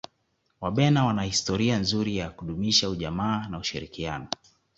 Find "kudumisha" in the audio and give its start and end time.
2.29-2.89